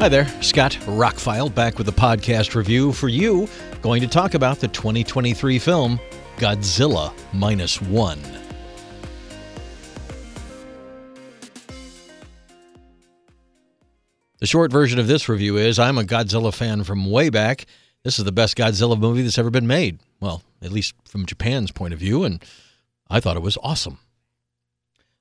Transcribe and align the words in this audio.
Hi 0.00 0.08
there, 0.08 0.26
Scott 0.40 0.72
Rockfile 0.86 1.54
back 1.54 1.76
with 1.76 1.86
a 1.90 1.92
podcast 1.92 2.54
review 2.54 2.90
for 2.90 3.08
you. 3.08 3.46
Going 3.82 4.00
to 4.00 4.08
talk 4.08 4.32
about 4.32 4.58
the 4.58 4.68
2023 4.68 5.58
film 5.58 6.00
Godzilla 6.38 7.12
Minus 7.34 7.82
One. 7.82 8.18
The 14.38 14.46
short 14.46 14.72
version 14.72 14.98
of 14.98 15.06
this 15.06 15.28
review 15.28 15.58
is 15.58 15.78
I'm 15.78 15.98
a 15.98 16.02
Godzilla 16.02 16.54
fan 16.54 16.82
from 16.82 17.10
way 17.10 17.28
back. 17.28 17.66
This 18.02 18.18
is 18.18 18.24
the 18.24 18.32
best 18.32 18.56
Godzilla 18.56 18.98
movie 18.98 19.20
that's 19.20 19.36
ever 19.36 19.50
been 19.50 19.66
made. 19.66 20.00
Well, 20.18 20.42
at 20.62 20.72
least 20.72 20.94
from 21.04 21.26
Japan's 21.26 21.72
point 21.72 21.92
of 21.92 22.00
view, 22.00 22.24
and 22.24 22.42
I 23.10 23.20
thought 23.20 23.36
it 23.36 23.42
was 23.42 23.58
awesome. 23.62 23.98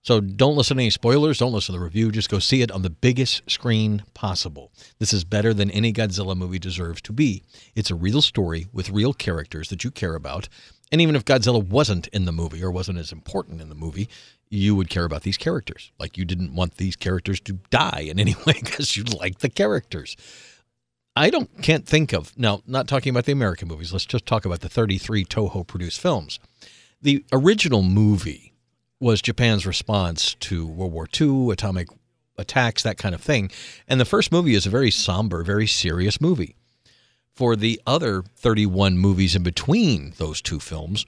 So 0.02 0.22
don't 0.22 0.56
listen 0.56 0.78
to 0.78 0.84
any 0.84 0.90
spoilers. 0.90 1.40
Don't 1.40 1.52
listen 1.52 1.74
to 1.74 1.80
the 1.80 1.84
review. 1.84 2.12
Just 2.12 2.30
go 2.30 2.40
see 2.40 2.62
it 2.62 2.72
on 2.72 2.84
the 2.84 2.90
biggest 2.90 3.50
screen 3.50 4.04
possible. 4.14 4.72
This 4.98 5.12
is 5.12 5.24
better 5.24 5.54
than 5.54 5.70
any 5.72 5.92
Godzilla 5.92 6.38
movie 6.38 6.60
deserves 6.60 7.02
to 7.04 7.14
be. 7.14 7.44
It's 7.76 7.92
a 7.92 7.96
real 7.96 8.22
story 8.22 8.68
with 8.72 8.90
real 8.90 9.14
characters 9.14 9.70
that 9.70 9.84
you 9.84 9.92
care 9.92 10.16
about. 10.16 10.48
And 10.92 11.02
even 11.02 11.16
if 11.16 11.26
Godzilla 11.26 11.64
wasn't 11.64 12.08
in 12.08 12.26
the 12.26 12.32
movie 12.32 12.64
or 12.64 12.72
wasn't 12.72 12.98
as 12.98 13.12
important 13.12 13.62
in 13.62 13.70
the 13.70 13.76
movie, 13.76 14.10
you 14.50 14.76
would 14.76 14.90
care 14.90 15.04
about 15.04 15.24
these 15.24 15.38
characters. 15.38 15.92
Like 16.00 16.18
you 16.18 16.26
didn't 16.26 16.56
want 16.56 16.76
these 16.76 16.96
characters 16.96 17.40
to 17.42 17.54
die 17.70 18.08
in 18.08 18.20
any 18.20 18.36
way 18.46 18.54
because 18.54 18.96
you 18.98 19.04
like 19.04 19.40
the 19.40 19.50
characters. 19.50 20.16
I 21.16 21.30
don't 21.30 21.62
can't 21.62 21.86
think 21.86 22.14
of 22.14 22.38
now. 22.38 22.62
Not 22.66 22.88
talking 22.88 23.10
about 23.10 23.26
the 23.26 23.34
American 23.34 23.68
movies. 23.68 23.92
Let's 23.92 24.06
just 24.06 24.26
talk 24.26 24.46
about 24.46 24.62
the 24.62 24.70
33 24.70 25.26
Toho 25.26 25.68
produced 25.68 26.00
films. 26.00 26.40
The 27.02 27.26
original 27.32 27.84
movie 27.84 28.54
was 29.00 29.22
Japan's 29.22 29.66
response 29.66 30.36
to 30.42 30.68
World 30.68 30.92
War 30.92 31.08
II, 31.20 31.52
atomic 31.52 31.88
attacks, 32.38 32.84
that 32.84 32.98
kind 32.98 33.16
of 33.16 33.22
thing. 33.22 33.52
And 33.88 34.00
the 34.00 34.06
first 34.06 34.32
movie 34.32 34.56
is 34.56 34.66
a 34.66 34.70
very 34.70 34.92
somber, 34.92 35.44
very 35.44 35.68
serious 35.68 36.20
movie. 36.20 36.56
For 37.36 37.56
the 37.56 37.82
other 37.88 38.24
31 38.36 38.98
movies 38.98 39.36
in 39.36 39.44
between 39.44 40.14
those 40.18 40.42
two 40.42 40.60
films, 40.60 41.06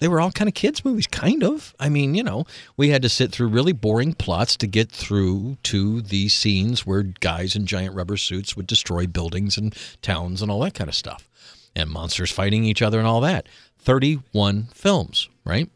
they 0.00 0.08
were 0.08 0.20
all 0.20 0.32
kind 0.32 0.48
of 0.48 0.54
kids' 0.54 0.84
movies, 0.84 1.06
kind 1.06 1.44
of. 1.44 1.74
I 1.78 1.88
mean, 1.88 2.14
you 2.14 2.22
know, 2.22 2.46
we 2.76 2.88
had 2.88 3.02
to 3.02 3.08
sit 3.08 3.30
through 3.30 3.48
really 3.48 3.72
boring 3.72 4.14
plots 4.14 4.56
to 4.56 4.66
get 4.66 4.90
through 4.90 5.56
to 5.64 6.00
the 6.00 6.28
scenes 6.28 6.84
where 6.84 7.02
guys 7.02 7.54
in 7.54 7.66
giant 7.66 7.94
rubber 7.94 8.16
suits 8.16 8.56
would 8.56 8.66
destroy 8.66 9.06
buildings 9.06 9.56
and 9.56 9.74
towns 10.02 10.42
and 10.42 10.50
all 10.50 10.60
that 10.60 10.74
kind 10.74 10.88
of 10.88 10.94
stuff, 10.94 11.28
and 11.76 11.90
monsters 11.90 12.32
fighting 12.32 12.64
each 12.64 12.82
other 12.82 12.98
and 12.98 13.06
all 13.06 13.20
that. 13.20 13.48
31 13.78 14.68
films, 14.74 15.28
right? 15.44 15.70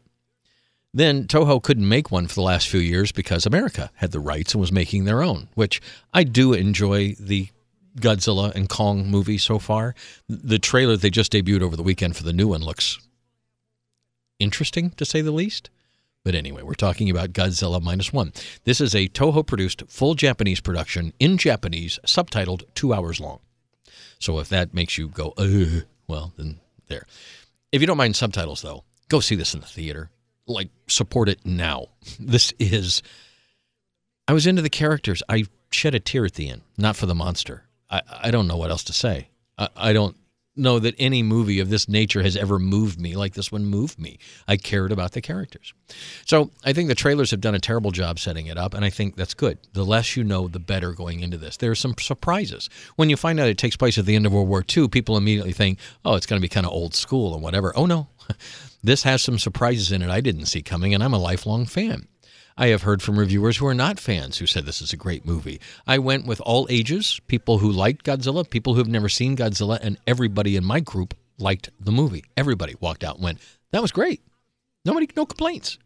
Then 0.93 1.27
Toho 1.27 1.61
couldn't 1.61 1.87
make 1.87 2.11
one 2.11 2.27
for 2.27 2.35
the 2.35 2.41
last 2.41 2.67
few 2.67 2.79
years 2.79 3.11
because 3.11 3.45
America 3.45 3.91
had 3.95 4.11
the 4.11 4.19
rights 4.19 4.53
and 4.53 4.61
was 4.61 4.71
making 4.71 5.05
their 5.05 5.21
own, 5.21 5.49
which 5.53 5.81
I 6.13 6.23
do 6.23 6.53
enjoy 6.53 7.15
the 7.19 7.49
Godzilla 7.97 8.53
and 8.55 8.69
Kong 8.69 9.07
movie 9.07 9.37
so 9.37 9.59
far. 9.59 9.93
The 10.27 10.59
trailer 10.59 10.97
they 10.97 11.09
just 11.09 11.31
debuted 11.31 11.61
over 11.61 11.75
the 11.75 11.83
weekend 11.83 12.15
for 12.15 12.23
the 12.23 12.33
new 12.33 12.47
one 12.47 12.61
looks 12.61 12.99
interesting 14.39 14.91
to 14.91 15.05
say 15.05 15.21
the 15.21 15.31
least. 15.31 15.69
But 16.23 16.35
anyway, 16.35 16.63
we're 16.63 16.73
talking 16.73 17.09
about 17.09 17.33
Godzilla 17.33 17.81
Minus 17.81 18.11
One. 18.11 18.33
This 18.63 18.81
is 18.81 18.93
a 18.93 19.07
Toho 19.09 19.45
produced 19.45 19.83
full 19.87 20.15
Japanese 20.15 20.59
production 20.59 21.13
in 21.19 21.37
Japanese, 21.37 21.99
subtitled 22.05 22.63
two 22.73 22.93
hours 22.93 23.19
long. 23.19 23.39
So 24.19 24.39
if 24.39 24.49
that 24.49 24.73
makes 24.73 24.97
you 24.97 25.07
go, 25.07 25.33
well, 26.07 26.33
then 26.35 26.59
there. 26.87 27.05
If 27.71 27.79
you 27.81 27.87
don't 27.87 27.97
mind 27.97 28.15
subtitles, 28.15 28.61
though, 28.61 28.83
go 29.07 29.19
see 29.19 29.35
this 29.35 29.53
in 29.53 29.61
the 29.61 29.67
theater 29.67 30.09
like 30.49 30.69
support 30.87 31.29
it 31.29 31.45
now. 31.45 31.87
This 32.19 32.53
is. 32.59 33.01
I 34.27 34.33
was 34.33 34.45
into 34.45 34.61
the 34.61 34.69
characters. 34.69 35.23
I 35.29 35.45
shed 35.71 35.95
a 35.95 35.99
tear 35.99 36.25
at 36.25 36.33
the 36.33 36.49
end, 36.49 36.61
not 36.77 36.95
for 36.95 37.05
the 37.05 37.15
monster. 37.15 37.63
I, 37.89 38.01
I 38.23 38.31
don't 38.31 38.47
know 38.47 38.57
what 38.57 38.71
else 38.71 38.83
to 38.85 38.93
say. 38.93 39.29
I, 39.57 39.69
I 39.75 39.93
don't 39.93 40.15
know 40.59 40.79
that 40.79 40.95
any 40.99 41.23
movie 41.23 41.59
of 41.59 41.69
this 41.69 41.87
nature 41.87 42.21
has 42.21 42.35
ever 42.35 42.59
moved 42.59 42.99
me 42.99 43.15
like 43.15 43.33
this 43.33 43.51
one 43.51 43.65
moved 43.65 43.97
me. 43.97 44.19
I 44.47 44.57
cared 44.57 44.91
about 44.91 45.13
the 45.13 45.21
characters. 45.21 45.73
So 46.25 46.51
I 46.63 46.73
think 46.73 46.89
the 46.89 46.95
trailers 46.95 47.31
have 47.31 47.41
done 47.41 47.55
a 47.55 47.59
terrible 47.59 47.91
job 47.91 48.19
setting 48.19 48.47
it 48.47 48.57
up, 48.57 48.73
and 48.73 48.83
I 48.83 48.89
think 48.89 49.15
that's 49.15 49.33
good. 49.33 49.57
The 49.73 49.85
less 49.85 50.15
you 50.15 50.23
know, 50.23 50.47
the 50.47 50.59
better 50.59 50.91
going 50.93 51.21
into 51.21 51.37
this. 51.37 51.57
There 51.57 51.71
are 51.71 51.75
some 51.75 51.95
surprises. 51.99 52.69
When 52.97 53.09
you 53.09 53.17
find 53.17 53.39
out 53.39 53.47
it 53.47 53.57
takes 53.57 53.77
place 53.77 53.97
at 53.97 54.05
the 54.05 54.15
end 54.15 54.25
of 54.25 54.33
World 54.33 54.49
War 54.49 54.63
II, 54.75 54.89
people 54.89 55.17
immediately 55.17 55.53
think, 55.53 55.79
oh, 56.03 56.15
it's 56.15 56.25
going 56.25 56.39
to 56.39 56.45
be 56.45 56.49
kind 56.49 56.65
of 56.65 56.73
old 56.73 56.93
school 56.93 57.33
and 57.33 57.41
whatever. 57.41 57.73
Oh, 57.75 57.85
no. 57.85 58.07
This 58.81 59.03
has 59.03 59.21
some 59.21 59.37
surprises 59.37 59.91
in 59.91 60.01
it 60.01 60.09
I 60.09 60.21
didn't 60.21 60.45
see 60.45 60.61
coming, 60.61 60.93
and 60.93 61.03
I'm 61.03 61.13
a 61.13 61.19
lifelong 61.19 61.65
fan. 61.65 62.07
I 62.57 62.67
have 62.67 62.83
heard 62.83 63.01
from 63.01 63.19
reviewers 63.19 63.57
who 63.57 63.67
are 63.67 63.73
not 63.73 63.99
fans 63.99 64.37
who 64.37 64.45
said 64.45 64.65
this 64.65 64.81
is 64.81 64.93
a 64.93 64.97
great 64.97 65.25
movie. 65.25 65.59
I 65.87 65.99
went 65.99 66.25
with 66.25 66.41
all 66.41 66.67
ages, 66.69 67.19
people 67.27 67.57
who 67.57 67.71
liked 67.71 68.05
Godzilla, 68.05 68.49
people 68.49 68.73
who 68.73 68.79
have 68.79 68.87
never 68.87 69.09
seen 69.09 69.35
Godzilla, 69.35 69.79
and 69.81 69.97
everybody 70.07 70.55
in 70.55 70.63
my 70.63 70.79
group 70.79 71.13
liked 71.37 71.69
the 71.79 71.91
movie. 71.91 72.23
Everybody 72.35 72.75
walked 72.79 73.03
out 73.03 73.15
and 73.15 73.23
went, 73.23 73.39
that 73.71 73.81
was 73.81 73.91
great. 73.91 74.21
Nobody, 74.85 75.09
no 75.15 75.25
complaints. 75.25 75.77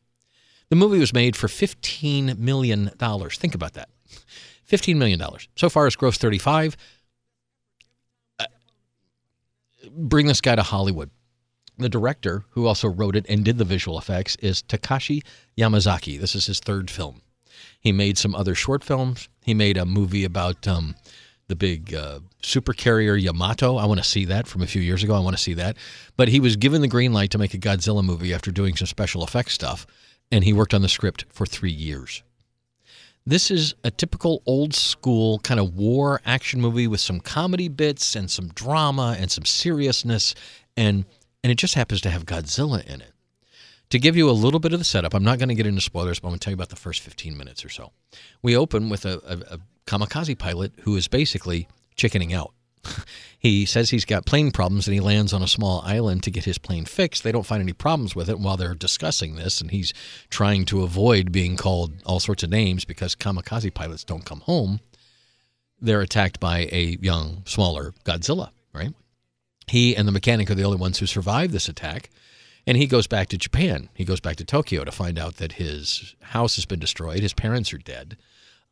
The 0.70 0.75
movie 0.75 1.00
was 1.00 1.14
made 1.14 1.36
for 1.36 1.48
$15 1.48 2.38
million. 2.40 2.90
Think 2.90 3.56
about 3.56 3.74
that. 3.74 3.90
$15 4.70 4.96
million. 4.98 5.22
So 5.56 5.70
far, 5.70 5.86
it's 5.86 5.96
grossed 5.96 6.18
35. 6.18 6.78
Uh, 8.40 8.46
bring 9.92 10.25
this 10.25 10.42
guy 10.42 10.56
to 10.56 10.64
Hollywood. 10.64 11.12
The 11.78 11.90
director, 11.90 12.46
who 12.52 12.68
also 12.68 12.88
wrote 12.88 13.16
it 13.16 13.26
and 13.28 13.44
did 13.44 13.58
the 13.58 13.66
visual 13.66 13.98
effects, 13.98 14.36
is 14.38 14.62
Takashi 14.64 15.24
Yamazaki. 15.58 16.20
This 16.20 16.36
is 16.36 16.46
his 16.46 16.60
third 16.60 16.90
film. 16.90 17.22
He 17.80 17.92
made 17.92 18.18
some 18.18 18.36
other 18.36 18.56
short 18.56 18.84
films. 18.84 19.28
He 19.42 19.54
made 19.54 19.78
a 19.78 19.86
movie 19.86 20.24
about 20.24 20.68
um, 20.68 20.96
the 21.48 21.56
big 21.56 21.94
uh, 21.94 22.20
super 22.42 22.74
carrier 22.74 23.16
Yamato. 23.16 23.78
I 23.78 23.86
want 23.86 24.02
to 24.02 24.08
see 24.08 24.26
that 24.26 24.48
from 24.48 24.62
a 24.62 24.68
few 24.68 24.82
years 24.82 25.04
ago. 25.04 25.16
I 25.16 25.20
want 25.20 25.36
to 25.36 25.42
see 25.42 25.54
that. 25.56 25.78
But 26.16 26.30
he 26.30 26.40
was 26.40 26.56
given 26.56 26.82
the 26.82 26.88
green 26.88 27.14
light 27.14 27.32
to 27.32 27.38
make 27.38 27.54
a 27.54 27.60
Godzilla 27.60 28.04
movie 28.04 28.34
after 28.34 28.52
doing 28.52 28.76
some 28.76 28.88
special 28.88 29.24
effects 29.24 29.54
stuff, 29.54 29.86
and 30.32 30.44
he 30.44 30.54
worked 30.54 30.74
on 30.74 30.82
the 30.82 30.90
script 30.90 31.26
for 31.30 31.46
three 31.46 31.72
years. 31.72 32.24
This 33.26 33.50
is 33.50 33.74
a 33.84 33.92
typical 33.92 34.44
old 34.46 34.74
school 34.74 35.40
kind 35.40 35.60
of 35.60 35.76
war 35.76 36.22
action 36.26 36.60
movie 36.60 36.88
with 36.88 37.00
some 37.00 37.22
comedy 37.22 37.70
bits 37.70 38.16
and 38.16 38.30
some 38.30 38.50
drama 38.50 39.16
and 39.18 39.32
some 39.32 39.46
seriousness. 39.46 40.36
And 40.76 41.06
and 41.44 41.52
it 41.52 41.58
just 41.58 41.76
happens 41.76 42.02
to 42.02 42.09
have 42.09 42.26
Godzilla 42.26 42.84
in 42.86 43.02
it. 43.02 43.12
To 43.90 44.00
give 44.00 44.16
you 44.16 44.30
a 44.30 44.31
little 44.31 44.59
bit 44.59 44.74
of 44.74 44.80
the 44.80 44.86
setup, 44.86 45.14
I'm 45.14 45.24
not 45.24 45.38
going 45.38 45.50
to 45.50 45.56
get 45.56 45.68
into 45.68 45.81
spoilers, 45.81 46.20
but 46.20 46.28
I'm 46.28 46.31
going 46.31 46.40
to 46.40 46.44
tell 46.46 46.52
you 46.52 46.56
about 46.56 46.70
the 46.70 46.76
first 46.76 47.02
15 47.02 47.38
minutes 47.38 47.64
or 47.64 47.70
so. 47.70 47.92
We 48.42 48.58
open 48.58 48.90
with 48.90 49.06
a, 49.06 49.22
a, 49.26 49.56
a 49.56 49.59
kamikaze 49.86 50.38
pilot 50.40 50.74
who 50.81 50.96
is 50.96 51.08
basically 51.08 51.68
chickening 51.96 52.34
out. 52.34 52.54
he 53.40 53.66
says 53.66 53.90
he's 53.90 54.06
got 54.06 54.26
plane 54.26 54.52
problems 54.52 54.88
and 54.88 54.94
he 54.94 55.00
lands 55.00 55.31
on 55.31 55.44
a 55.44 55.48
small 55.48 55.81
island 55.86 56.24
to 56.24 56.31
get 56.31 56.46
his 56.46 56.58
plane 56.58 56.86
fixed. 56.86 57.24
They 57.24 57.31
don't 57.31 57.46
find 57.46 57.62
any 57.62 57.74
problems 57.74 58.16
with 58.16 58.30
it 58.30 58.40
while 58.40 58.58
they're 58.58 58.74
discussing 58.74 59.36
this, 59.36 59.62
and 59.62 59.72
he's 59.72 59.94
trying 60.30 60.66
to 60.66 60.84
avoid 60.84 61.31
being 61.31 61.56
called 61.56 61.94
all 62.06 62.20
sorts 62.20 62.44
of 62.44 62.50
names 62.50 62.86
because 62.86 63.16
kamikaze 63.16 63.74
pilots 63.74 64.04
don't 64.04 64.25
come 64.25 64.42
home. 64.42 64.80
They're 65.80 66.02
attacked 66.02 66.40
by 66.40 66.70
a 66.72 66.98
young, 67.02 67.44
smaller 67.46 67.94
Godzilla, 68.06 68.50
right? 68.74 68.94
He 69.68 69.96
and 69.96 70.07
the 70.07 70.12
mechanic 70.12 70.50
are 70.50 70.56
the 70.56 70.63
only 70.63 70.78
ones 70.78 71.00
who 71.00 71.06
survived 71.06 71.53
this 71.53 71.69
attack. 71.69 72.09
And 72.66 72.78
he 72.78 72.88
goes 72.88 73.07
back 73.07 73.28
to 73.29 73.38
Japan. 73.38 73.90
He 73.94 74.06
goes 74.06 74.19
back 74.19 74.38
to 74.38 74.46
Tokyo 74.46 74.84
to 74.84 74.91
find 74.91 75.19
out 75.19 75.38
that 75.38 75.53
his 75.53 76.16
house 76.22 76.56
has 76.56 76.66
been 76.66 76.79
destroyed. 76.79 77.19
His 77.19 77.34
parents 77.34 77.74
are 77.74 77.78
dead. 77.78 78.18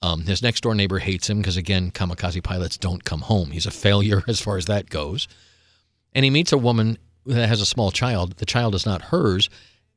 Um, 0.02 0.26
his 0.26 0.42
next 0.42 0.62
door 0.62 0.74
neighbor 0.74 1.00
hates 1.00 1.30
him 1.30 1.40
because, 1.40 1.58
again, 1.58 1.92
kamikaze 1.92 2.44
pilots 2.44 2.78
don't 2.78 3.04
come 3.04 3.22
home. 3.22 3.52
He's 3.52 3.66
a 3.66 3.72
failure 3.72 4.24
as 4.28 4.40
far 4.40 4.58
as 4.58 4.66
that 4.66 4.90
goes. 4.90 5.28
And 6.14 6.24
he 6.24 6.32
meets 6.32 6.52
a 6.52 6.58
woman 6.58 6.98
that 7.26 7.50
has 7.50 7.62
a 7.62 7.66
small 7.66 7.92
child. 7.92 8.38
The 8.38 8.46
child 8.46 8.76
is 8.76 8.86
not 8.86 9.04
hers. 9.04 9.50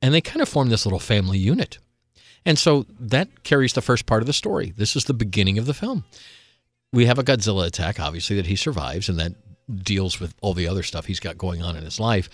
And 0.03 0.13
they 0.13 0.21
kind 0.21 0.43
of 0.43 0.49
form 0.49 0.69
this 0.69 0.85
little 0.85 0.99
family 0.99 1.39
unit. 1.39 1.79
And 2.45 2.59
so 2.59 2.85
that 3.01 3.43
carries 3.45 3.73
the 3.73 3.81
first 3.81 4.07
part 4.07 4.23
of 4.23 4.27
the 4.27 4.33
story. 4.33 4.75
This 4.77 4.97
is 4.97 5.05
the 5.05 5.15
beginning 5.15 5.57
of 5.57 5.67
the 5.67 5.73
film. 5.73 6.05
We 6.93 7.07
have 7.07 7.19
a 7.19 7.25
Godzilla 7.25 7.67
attack, 7.67 7.99
obviously, 7.99 8.37
that 8.37 8.47
he 8.47 8.57
survives, 8.57 9.09
and 9.09 9.19
that 9.19 9.33
deals 9.73 10.21
with 10.21 10.35
all 10.41 10.55
the 10.55 10.69
other 10.69 10.83
stuff 10.83 11.07
he's 11.07 11.21
got 11.21 11.39
going 11.39 11.63
on 11.63 11.77
in 11.77 11.85
his 11.85 12.01
life. 12.01 12.29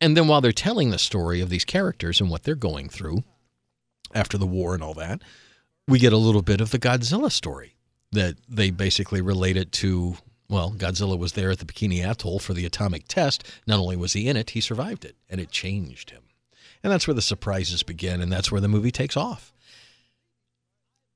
And 0.00 0.16
then 0.16 0.28
while 0.28 0.40
they're 0.40 0.52
telling 0.52 0.90
the 0.90 0.98
story 0.98 1.40
of 1.40 1.48
these 1.48 1.64
characters 1.64 2.20
and 2.20 2.30
what 2.30 2.42
they're 2.42 2.54
going 2.54 2.88
through 2.88 3.24
after 4.14 4.36
the 4.36 4.46
war 4.46 4.74
and 4.74 4.82
all 4.82 4.94
that, 4.94 5.22
we 5.88 5.98
get 5.98 6.12
a 6.12 6.18
little 6.18 6.42
bit 6.42 6.60
of 6.60 6.70
the 6.70 6.78
Godzilla 6.78 7.30
story 7.30 7.76
that 8.12 8.36
they 8.48 8.70
basically 8.70 9.20
relate 9.20 9.56
it 9.56 9.72
to. 9.72 10.16
Well, 10.48 10.72
Godzilla 10.72 11.18
was 11.18 11.32
there 11.32 11.50
at 11.50 11.58
the 11.58 11.64
Bikini 11.64 12.04
Atoll 12.04 12.38
for 12.38 12.54
the 12.54 12.66
atomic 12.66 13.08
test. 13.08 13.44
Not 13.66 13.78
only 13.80 13.96
was 13.96 14.12
he 14.12 14.28
in 14.28 14.36
it, 14.36 14.50
he 14.50 14.60
survived 14.60 15.04
it, 15.04 15.16
and 15.28 15.40
it 15.40 15.50
changed 15.50 16.10
him. 16.10 16.22
And 16.82 16.92
that's 16.92 17.06
where 17.08 17.14
the 17.14 17.22
surprises 17.22 17.82
begin, 17.82 18.20
and 18.20 18.30
that's 18.30 18.52
where 18.52 18.60
the 18.60 18.68
movie 18.68 18.92
takes 18.92 19.16
off. 19.16 19.52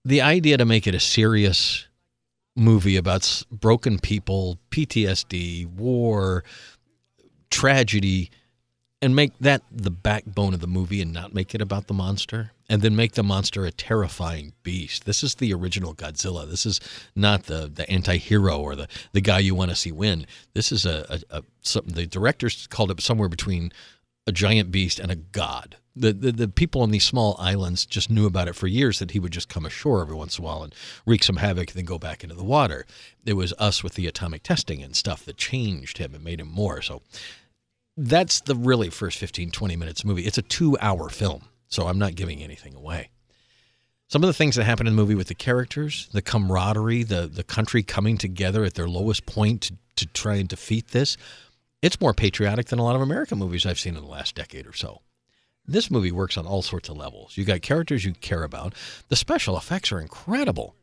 The 0.04 0.20
idea 0.20 0.56
to 0.56 0.64
make 0.64 0.86
it 0.86 0.94
a 0.94 1.00
serious 1.00 1.86
movie 2.60 2.96
about 2.96 3.42
broken 3.50 3.98
people, 3.98 4.58
PTSD, 4.70 5.66
war, 5.66 6.44
tragedy. 7.50 8.30
and 9.02 9.16
make 9.16 9.32
that 9.40 9.62
the 9.72 9.90
backbone 9.90 10.52
of 10.52 10.60
the 10.60 10.66
movie 10.66 11.00
and 11.00 11.12
not 11.12 11.34
make 11.34 11.54
it 11.54 11.62
about 11.62 11.86
the 11.86 11.94
monster 11.94 12.52
and 12.68 12.82
then 12.82 12.94
make 12.94 13.12
the 13.14 13.22
monster 13.22 13.64
a 13.64 13.72
terrifying 13.72 14.52
beast. 14.62 15.06
This 15.06 15.24
is 15.24 15.36
the 15.36 15.52
original 15.54 15.94
Godzilla. 15.94 16.48
This 16.48 16.66
is 16.66 16.80
not 17.16 17.44
the 17.44 17.66
the 17.66 17.88
anti-hero 17.90 18.58
or 18.60 18.76
the 18.76 18.88
the 19.12 19.22
guy 19.22 19.38
you 19.40 19.54
want 19.54 19.70
to 19.70 19.76
see 19.76 19.90
win. 19.90 20.26
This 20.54 20.70
is 20.70 20.84
a, 20.86 21.06
a, 21.08 21.38
a 21.38 21.42
something 21.62 21.94
the 21.94 22.06
directors 22.06 22.66
called 22.68 22.90
it 22.90 23.00
somewhere 23.00 23.30
between 23.30 23.72
a 24.26 24.32
giant 24.32 24.70
beast 24.70 25.00
and 25.00 25.10
a 25.10 25.16
god. 25.16 25.76
The, 25.96 26.12
the 26.12 26.32
the 26.32 26.48
people 26.48 26.82
on 26.82 26.92
these 26.92 27.04
small 27.04 27.36
islands 27.38 27.84
just 27.84 28.10
knew 28.10 28.26
about 28.26 28.48
it 28.48 28.54
for 28.54 28.68
years 28.68 29.00
that 29.00 29.10
he 29.10 29.18
would 29.18 29.32
just 29.32 29.48
come 29.48 29.66
ashore 29.66 30.02
every 30.02 30.14
once 30.14 30.38
in 30.38 30.44
a 30.44 30.46
while 30.46 30.62
and 30.62 30.74
wreak 31.04 31.24
some 31.24 31.36
havoc 31.36 31.70
and 31.70 31.76
then 31.76 31.84
go 31.84 31.98
back 31.98 32.22
into 32.22 32.36
the 32.36 32.44
water. 32.44 32.86
It 33.26 33.32
was 33.32 33.52
us 33.58 33.82
with 33.82 33.94
the 33.94 34.06
atomic 34.06 34.42
testing 34.44 34.82
and 34.82 34.94
stuff 34.94 35.24
that 35.24 35.36
changed 35.36 35.98
him 35.98 36.14
and 36.14 36.22
made 36.22 36.40
him 36.40 36.48
more. 36.48 36.80
So 36.80 37.02
that's 37.96 38.40
the 38.40 38.54
really 38.54 38.88
first 38.88 39.18
15, 39.18 39.50
20 39.50 39.76
minutes 39.76 40.04
movie. 40.04 40.26
It's 40.26 40.38
a 40.38 40.42
two 40.42 40.76
hour 40.80 41.08
film, 41.08 41.46
so 41.68 41.86
I'm 41.86 41.98
not 41.98 42.14
giving 42.14 42.42
anything 42.42 42.74
away. 42.74 43.10
Some 44.08 44.24
of 44.24 44.26
the 44.26 44.34
things 44.34 44.56
that 44.56 44.64
happen 44.64 44.88
in 44.88 44.96
the 44.96 45.00
movie 45.00 45.14
with 45.14 45.28
the 45.28 45.36
characters, 45.36 46.08
the 46.12 46.22
camaraderie, 46.22 47.04
the, 47.04 47.28
the 47.28 47.44
country 47.44 47.84
coming 47.84 48.16
together 48.16 48.64
at 48.64 48.74
their 48.74 48.88
lowest 48.88 49.24
point 49.24 49.62
to, 49.62 49.76
to 49.96 50.06
try 50.06 50.36
and 50.36 50.48
defeat 50.48 50.88
this, 50.88 51.16
it's 51.80 52.00
more 52.00 52.12
patriotic 52.12 52.66
than 52.66 52.78
a 52.78 52.84
lot 52.84 52.96
of 52.96 53.02
American 53.02 53.38
movies 53.38 53.64
I've 53.64 53.78
seen 53.78 53.96
in 53.96 54.02
the 54.02 54.10
last 54.10 54.34
decade 54.34 54.66
or 54.66 54.72
so. 54.72 55.02
This 55.66 55.90
movie 55.90 56.12
works 56.12 56.36
on 56.36 56.46
all 56.46 56.62
sorts 56.62 56.88
of 56.88 56.96
levels. 56.96 57.36
You 57.36 57.44
got 57.44 57.62
characters 57.62 58.04
you 58.04 58.12
care 58.14 58.42
about. 58.42 58.74
The 59.08 59.16
special 59.16 59.56
effects 59.56 59.92
are 59.92 60.00
incredible. 60.00 60.74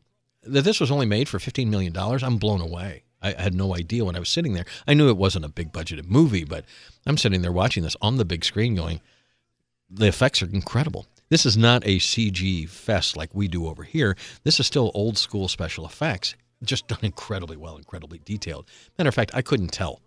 That 0.44 0.64
this 0.64 0.80
was 0.80 0.92
only 0.92 1.06
made 1.06 1.28
for 1.28 1.40
$15 1.40 1.68
million, 1.68 1.96
I'm 1.98 2.38
blown 2.38 2.62
away. 2.62 3.04
I 3.22 3.32
had 3.32 3.54
no 3.54 3.76
idea 3.76 4.06
when 4.06 4.16
I 4.16 4.20
was 4.20 4.30
sitting 4.30 4.54
there. 4.54 4.66
I 4.88 4.94
knew 4.94 5.10
it 5.10 5.18
wasn't 5.18 5.46
a 5.46 5.50
big 5.50 5.74
budgeted 5.74 6.08
movie, 6.08 6.44
but 6.44 6.66
I'm 7.06 7.18
sitting 7.18 7.42
there 7.42 7.52
watching 7.52 7.84
this 7.84 7.98
on 8.02 8.18
the 8.18 8.26
big 8.26 8.46
screen 8.46 8.76
going, 8.76 9.02
the 9.90 10.08
effects 10.08 10.42
are 10.42 10.50
incredible. 10.50 11.08
This 11.30 11.46
is 11.46 11.58
not 11.58 11.86
a 11.86 11.98
CG 11.98 12.70
fest 12.70 13.18
like 13.18 13.34
we 13.34 13.48
do 13.48 13.68
over 13.68 13.84
here. 13.84 14.16
This 14.44 14.60
is 14.60 14.68
still 14.68 14.92
old 14.94 15.18
school 15.18 15.48
special 15.48 15.86
effects, 15.86 16.36
just 16.64 16.88
done 16.88 17.00
incredibly 17.02 17.58
well, 17.58 17.78
incredibly 17.78 18.20
detailed. 18.20 18.68
Matter 18.98 19.10
of 19.10 19.16
fact, 19.16 19.32
I 19.34 19.42
couldn't 19.42 19.70
tell. 19.70 20.02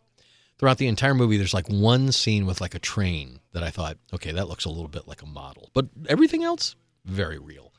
Throughout 0.60 0.76
the 0.76 0.88
entire 0.88 1.14
movie, 1.14 1.38
there's 1.38 1.54
like 1.54 1.68
one 1.68 2.12
scene 2.12 2.44
with 2.44 2.60
like 2.60 2.74
a 2.74 2.78
train 2.78 3.40
that 3.52 3.62
I 3.62 3.70
thought, 3.70 3.96
okay, 4.12 4.30
that 4.32 4.46
looks 4.46 4.66
a 4.66 4.68
little 4.68 4.88
bit 4.88 5.08
like 5.08 5.22
a 5.22 5.26
model. 5.26 5.70
But 5.72 5.86
everything 6.06 6.44
else, 6.44 6.76
very 7.06 7.38
real. 7.38 7.72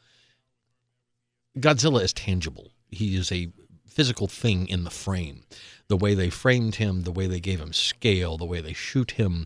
Godzilla 1.60 2.02
is 2.02 2.12
tangible. 2.12 2.72
He 2.90 3.16
is 3.16 3.32
a 3.32 3.52
physical 3.88 4.26
thing 4.26 4.68
in 4.68 4.84
the 4.84 4.90
frame. 4.90 5.44
The 5.90 5.96
way 5.96 6.16
they 6.16 6.32
framed 6.32 6.74
him, 6.74 7.04
the 7.04 7.12
way 7.12 7.28
they 7.28 7.40
gave 7.40 7.62
him 7.62 7.72
scale, 7.72 8.36
the 8.36 8.46
way 8.46 8.62
they 8.62 8.74
shoot 8.74 9.12
him, 9.12 9.46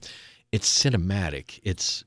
it's 0.54 0.72
cinematic. 0.72 1.60
It's 1.62 2.06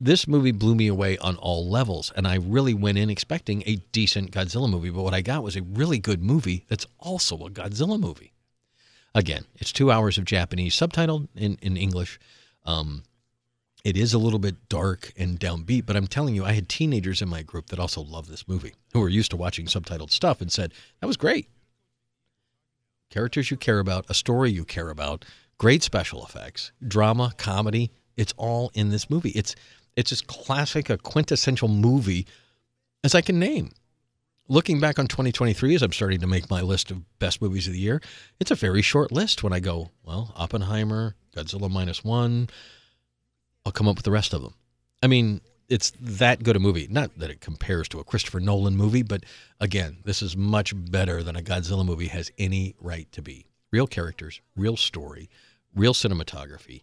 this 0.00 0.26
movie 0.26 0.52
blew 0.52 0.74
me 0.74 0.86
away 0.86 1.18
on 1.18 1.36
all 1.36 1.68
levels, 1.68 2.14
and 2.16 2.26
I 2.26 2.36
really 2.36 2.72
went 2.72 2.96
in 2.96 3.10
expecting 3.10 3.62
a 3.66 3.76
decent 3.92 4.30
Godzilla 4.30 4.70
movie, 4.70 4.88
but 4.88 5.02
what 5.02 5.12
I 5.12 5.20
got 5.20 5.42
was 5.42 5.56
a 5.56 5.62
really 5.62 5.98
good 5.98 6.22
movie 6.22 6.64
that's 6.66 6.86
also 6.98 7.36
a 7.44 7.50
Godzilla 7.50 8.00
movie. 8.00 8.32
Again, 9.14 9.44
it's 9.56 9.72
two 9.72 9.90
hours 9.90 10.18
of 10.18 10.24
Japanese, 10.24 10.76
subtitled 10.76 11.28
in, 11.34 11.58
in 11.62 11.76
English. 11.76 12.18
Um, 12.64 13.02
it 13.84 13.96
is 13.96 14.14
a 14.14 14.18
little 14.18 14.38
bit 14.38 14.68
dark 14.68 15.12
and 15.16 15.40
downbeat, 15.40 15.86
but 15.86 15.96
I'm 15.96 16.06
telling 16.06 16.34
you, 16.34 16.44
I 16.44 16.52
had 16.52 16.68
teenagers 16.68 17.22
in 17.22 17.28
my 17.28 17.42
group 17.42 17.68
that 17.68 17.78
also 17.78 18.02
love 18.02 18.28
this 18.28 18.46
movie, 18.46 18.74
who 18.92 19.00
were 19.00 19.08
used 19.08 19.30
to 19.30 19.36
watching 19.36 19.66
subtitled 19.66 20.10
stuff 20.10 20.40
and 20.40 20.52
said, 20.52 20.72
that 21.00 21.06
was 21.06 21.16
great. 21.16 21.48
Characters 23.10 23.50
you 23.50 23.56
care 23.56 23.80
about, 23.80 24.04
a 24.08 24.14
story 24.14 24.52
you 24.52 24.64
care 24.64 24.90
about, 24.90 25.24
great 25.58 25.82
special 25.82 26.24
effects, 26.24 26.70
drama, 26.86 27.32
comedy, 27.36 27.90
it's 28.16 28.34
all 28.36 28.70
in 28.74 28.90
this 28.90 29.08
movie. 29.08 29.30
It's 29.30 29.54
it's 29.96 30.12
as 30.12 30.20
classic, 30.20 30.88
a 30.88 30.96
quintessential 30.98 31.68
movie 31.68 32.26
as 33.02 33.14
I 33.14 33.22
can 33.22 33.38
name. 33.38 33.70
Looking 34.50 34.80
back 34.80 34.98
on 34.98 35.06
2023, 35.06 35.76
as 35.76 35.82
I'm 35.82 35.92
starting 35.92 36.18
to 36.22 36.26
make 36.26 36.50
my 36.50 36.60
list 36.60 36.90
of 36.90 37.20
best 37.20 37.40
movies 37.40 37.68
of 37.68 37.72
the 37.72 37.78
year, 37.78 38.02
it's 38.40 38.50
a 38.50 38.56
very 38.56 38.82
short 38.82 39.12
list 39.12 39.44
when 39.44 39.52
I 39.52 39.60
go, 39.60 39.92
well, 40.02 40.34
Oppenheimer, 40.34 41.14
Godzilla 41.36 41.70
Minus 41.70 42.02
One, 42.02 42.48
I'll 43.64 43.70
come 43.70 43.86
up 43.86 43.94
with 43.94 44.04
the 44.04 44.10
rest 44.10 44.34
of 44.34 44.42
them. 44.42 44.54
I 45.04 45.06
mean, 45.06 45.40
it's 45.68 45.92
that 46.00 46.42
good 46.42 46.56
a 46.56 46.58
movie. 46.58 46.88
Not 46.90 47.16
that 47.20 47.30
it 47.30 47.40
compares 47.40 47.88
to 47.90 48.00
a 48.00 48.04
Christopher 48.04 48.40
Nolan 48.40 48.76
movie, 48.76 49.04
but 49.04 49.22
again, 49.60 49.98
this 50.04 50.20
is 50.20 50.36
much 50.36 50.72
better 50.74 51.22
than 51.22 51.36
a 51.36 51.42
Godzilla 51.42 51.86
movie 51.86 52.08
has 52.08 52.32
any 52.36 52.74
right 52.80 53.06
to 53.12 53.22
be. 53.22 53.46
Real 53.70 53.86
characters, 53.86 54.40
real 54.56 54.76
story, 54.76 55.30
real 55.76 55.94
cinematography, 55.94 56.82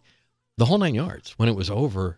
the 0.56 0.64
whole 0.64 0.78
nine 0.78 0.94
yards. 0.94 1.32
When 1.32 1.50
it 1.50 1.54
was 1.54 1.68
over, 1.68 2.16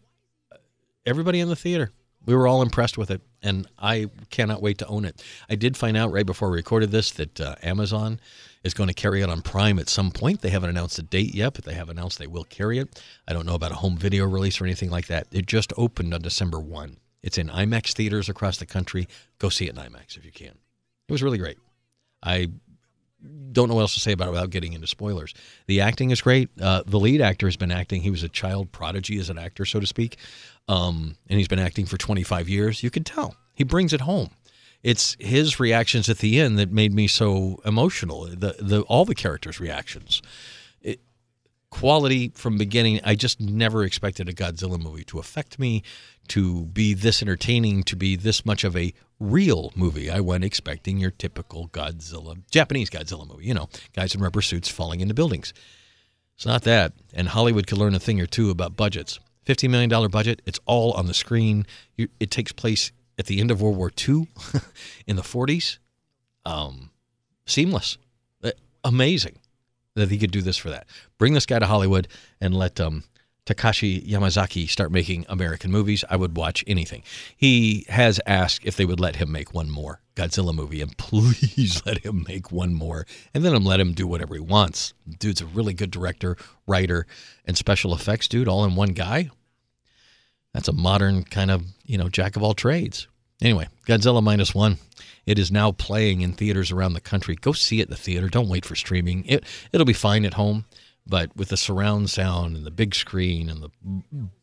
everybody 1.04 1.40
in 1.40 1.48
the 1.48 1.56
theater, 1.56 1.90
we 2.26 2.34
were 2.34 2.46
all 2.46 2.62
impressed 2.62 2.98
with 2.98 3.10
it, 3.10 3.22
and 3.42 3.66
I 3.78 4.08
cannot 4.30 4.62
wait 4.62 4.78
to 4.78 4.86
own 4.86 5.04
it. 5.04 5.22
I 5.48 5.54
did 5.54 5.76
find 5.76 5.96
out 5.96 6.12
right 6.12 6.26
before 6.26 6.50
we 6.50 6.56
recorded 6.56 6.90
this 6.90 7.10
that 7.12 7.40
uh, 7.40 7.54
Amazon 7.62 8.20
is 8.62 8.74
going 8.74 8.88
to 8.88 8.94
carry 8.94 9.22
it 9.22 9.30
on 9.30 9.40
Prime 9.40 9.78
at 9.78 9.88
some 9.88 10.10
point. 10.10 10.42
They 10.42 10.50
haven't 10.50 10.70
announced 10.70 10.98
a 10.98 11.02
date 11.02 11.34
yet, 11.34 11.54
but 11.54 11.64
they 11.64 11.74
have 11.74 11.88
announced 11.88 12.18
they 12.18 12.26
will 12.26 12.44
carry 12.44 12.78
it. 12.78 13.02
I 13.26 13.32
don't 13.32 13.46
know 13.46 13.54
about 13.54 13.72
a 13.72 13.76
home 13.76 13.96
video 13.96 14.26
release 14.26 14.60
or 14.60 14.64
anything 14.64 14.90
like 14.90 15.06
that. 15.06 15.26
It 15.32 15.46
just 15.46 15.72
opened 15.76 16.12
on 16.12 16.20
December 16.20 16.60
1. 16.60 16.98
It's 17.22 17.38
in 17.38 17.48
IMAX 17.48 17.92
theaters 17.92 18.28
across 18.28 18.58
the 18.58 18.66
country. 18.66 19.08
Go 19.38 19.48
see 19.48 19.66
it 19.66 19.76
in 19.76 19.82
IMAX 19.82 20.16
if 20.16 20.24
you 20.24 20.32
can. 20.32 20.58
It 21.08 21.12
was 21.12 21.22
really 21.22 21.38
great. 21.38 21.58
I 22.22 22.48
don't 23.52 23.68
know 23.68 23.74
what 23.74 23.82
else 23.82 23.94
to 23.94 24.00
say 24.00 24.12
about 24.12 24.28
it 24.28 24.30
without 24.30 24.50
getting 24.50 24.72
into 24.72 24.86
spoilers. 24.86 25.34
The 25.66 25.80
acting 25.80 26.10
is 26.10 26.22
great. 26.22 26.48
Uh, 26.60 26.82
the 26.86 26.98
lead 26.98 27.20
actor 27.20 27.46
has 27.46 27.56
been 27.56 27.72
acting. 27.72 28.02
He 28.02 28.10
was 28.10 28.22
a 28.22 28.28
child 28.28 28.72
prodigy 28.72 29.18
as 29.18 29.28
an 29.28 29.38
actor, 29.38 29.64
so 29.64 29.80
to 29.80 29.86
speak, 29.86 30.18
um, 30.70 31.16
and 31.28 31.38
he's 31.38 31.48
been 31.48 31.58
acting 31.58 31.86
for 31.86 31.96
25 31.96 32.48
years. 32.48 32.82
You 32.82 32.90
can 32.90 33.04
tell 33.04 33.36
he 33.54 33.64
brings 33.64 33.92
it 33.92 34.02
home 34.02 34.30
it's 34.82 35.16
his 35.20 35.60
reactions 35.60 36.08
at 36.08 36.18
the 36.18 36.40
end 36.40 36.58
that 36.58 36.72
made 36.72 36.94
me 36.94 37.06
so 37.06 37.60
emotional. 37.64 38.26
The 38.26 38.56
the 38.58 38.82
all 38.82 39.04
the 39.04 39.14
characters' 39.14 39.60
reactions. 39.60 40.22
It, 40.80 41.00
quality 41.70 42.32
from 42.34 42.56
beginning. 42.56 43.00
I 43.04 43.14
just 43.14 43.40
never 43.40 43.84
expected 43.84 44.28
a 44.28 44.32
Godzilla 44.32 44.80
movie 44.82 45.04
to 45.04 45.18
affect 45.18 45.58
me, 45.58 45.82
to 46.28 46.64
be 46.66 46.94
this 46.94 47.22
entertaining, 47.22 47.82
to 47.84 47.96
be 47.96 48.16
this 48.16 48.46
much 48.46 48.64
of 48.64 48.76
a 48.76 48.94
real 49.18 49.70
movie. 49.76 50.10
I 50.10 50.20
went 50.20 50.44
expecting 50.44 50.98
your 50.98 51.10
typical 51.10 51.68
Godzilla, 51.68 52.42
Japanese 52.50 52.88
Godzilla 52.88 53.28
movie, 53.28 53.44
you 53.44 53.54
know, 53.54 53.68
guys 53.94 54.14
in 54.14 54.22
rubber 54.22 54.40
suits 54.40 54.68
falling 54.68 55.00
into 55.00 55.14
buildings. 55.14 55.52
It's 56.36 56.46
not 56.46 56.62
that. 56.62 56.94
And 57.12 57.28
Hollywood 57.28 57.66
could 57.66 57.76
learn 57.76 57.94
a 57.94 58.00
thing 58.00 58.18
or 58.18 58.26
two 58.26 58.48
about 58.48 58.74
budgets. 58.74 59.20
$15 59.50 59.70
million 59.70 60.10
budget, 60.10 60.42
it's 60.46 60.60
all 60.66 60.92
on 60.92 61.06
the 61.06 61.14
screen. 61.14 61.66
it 61.96 62.30
takes 62.30 62.52
place 62.52 62.92
at 63.18 63.26
the 63.26 63.40
end 63.40 63.50
of 63.50 63.60
World 63.60 63.76
War 63.76 63.90
II 64.08 64.28
in 65.06 65.16
the 65.16 65.22
40s. 65.22 65.78
Um, 66.46 66.90
seamless. 67.46 67.98
Uh, 68.42 68.52
amazing 68.84 69.38
that 69.96 70.10
he 70.10 70.18
could 70.18 70.30
do 70.30 70.40
this 70.40 70.56
for 70.56 70.70
that. 70.70 70.86
Bring 71.18 71.34
this 71.34 71.46
guy 71.46 71.58
to 71.58 71.66
Hollywood 71.66 72.08
and 72.40 72.54
let 72.54 72.80
um, 72.80 73.04
Takashi 73.44 74.06
Yamazaki 74.06 74.68
start 74.68 74.92
making 74.92 75.26
American 75.28 75.70
movies. 75.70 76.04
I 76.08 76.16
would 76.16 76.36
watch 76.36 76.62
anything. 76.66 77.02
He 77.36 77.84
has 77.88 78.20
asked 78.24 78.64
if 78.64 78.76
they 78.76 78.84
would 78.84 79.00
let 79.00 79.16
him 79.16 79.32
make 79.32 79.52
one 79.52 79.68
more 79.68 80.00
Godzilla 80.14 80.54
movie, 80.54 80.80
and 80.80 80.96
please 80.98 81.82
let 81.84 82.04
him 82.04 82.24
make 82.28 82.52
one 82.52 82.74
more. 82.74 83.06
And 83.34 83.44
then 83.44 83.64
let 83.64 83.80
him 83.80 83.92
do 83.92 84.06
whatever 84.06 84.34
he 84.34 84.40
wants. 84.40 84.94
Dude's 85.18 85.40
a 85.40 85.46
really 85.46 85.74
good 85.74 85.90
director, 85.90 86.36
writer, 86.66 87.06
and 87.44 87.56
special 87.56 87.94
effects 87.94 88.28
dude, 88.28 88.48
all 88.48 88.64
in 88.64 88.76
one 88.76 88.90
guy. 88.90 89.30
That's 90.54 90.68
a 90.68 90.72
modern 90.72 91.24
kind 91.24 91.50
of, 91.50 91.64
you 91.84 91.98
know, 91.98 92.08
jack 92.08 92.36
of 92.36 92.42
all 92.42 92.54
trades. 92.54 93.06
Anyway, 93.42 93.68
Godzilla 93.86 94.22
Minus 94.22 94.54
One. 94.54 94.78
It 95.26 95.38
is 95.38 95.50
now 95.50 95.72
playing 95.72 96.22
in 96.22 96.32
theaters 96.32 96.72
around 96.72 96.94
the 96.94 97.00
country. 97.00 97.36
Go 97.36 97.52
see 97.52 97.80
it 97.80 97.84
in 97.84 97.90
the 97.90 97.96
theater. 97.96 98.28
Don't 98.28 98.48
wait 98.48 98.64
for 98.64 98.74
streaming. 98.74 99.24
It 99.26 99.44
it'll 99.72 99.86
be 99.86 99.92
fine 99.92 100.24
at 100.24 100.34
home, 100.34 100.64
but 101.06 101.34
with 101.36 101.48
the 101.48 101.56
surround 101.56 102.10
sound 102.10 102.56
and 102.56 102.66
the 102.66 102.70
big 102.70 102.94
screen 102.94 103.48
and 103.48 103.62
the 103.62 103.70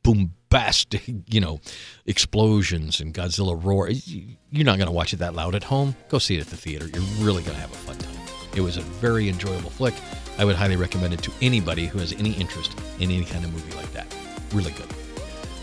bombastic, 0.04 1.04
you 1.28 1.42
know, 1.42 1.60
explosions 2.06 3.00
and 3.00 3.14
Godzilla 3.14 3.62
roar, 3.62 3.90
you're 3.90 4.66
not 4.66 4.78
going 4.78 4.88
to 4.88 4.94
watch 4.94 5.14
it 5.14 5.18
that 5.18 5.36
loud 5.36 5.56
at 5.56 5.64
home. 5.66 5.96
Go 6.10 6.20
see 6.20 6.38
it 6.38 6.42
at 6.42 6.48
the 6.48 6.58
theater. 6.58 6.88
You're 6.88 7.04
really 7.26 7.44
going 7.44 7.56
to 7.56 7.62
have 7.62 7.72
a 7.72 7.76
fun 7.76 7.98
time. 7.98 8.16
It 8.56 8.62
was 8.62 8.78
a 8.78 8.82
very 8.82 9.30
enjoyable 9.30 9.70
flick. 9.70 9.94
I 10.40 10.46
would 10.46 10.56
highly 10.56 10.76
recommend 10.76 11.14
it 11.14 11.22
to 11.24 11.32
anybody 11.42 11.86
who 11.86 12.00
has 12.00 12.14
any 12.14 12.32
interest 12.32 12.80
in 13.00 13.12
any 13.12 13.26
kind 13.26 13.44
of 13.46 13.54
movie 13.54 13.76
like 13.76 13.92
that. 13.94 14.08
Really 14.54 14.72
good. 14.72 14.88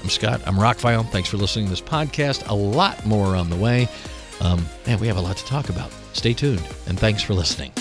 I'm 0.04 0.10
Scott. 0.10 0.42
I'm 0.44 0.56
Rockfile. 0.56 1.08
Thanks 1.08 1.30
for 1.30 1.38
listening 1.38 1.64
to 1.64 1.70
this 1.70 1.80
podcast. 1.80 2.46
A 2.50 2.54
lot 2.54 3.06
more 3.06 3.34
on 3.34 3.48
the 3.48 3.56
way. 3.56 3.88
Um, 4.42 4.66
we 5.00 5.06
have 5.06 5.16
a 5.16 5.20
lot 5.22 5.38
to 5.38 5.46
talk 5.46 5.70
about. 5.70 5.90
Stay 6.12 6.34
tuned, 6.34 6.62
and 6.86 7.00
thanks 7.00 7.22
for 7.22 7.32
listening. 7.32 7.72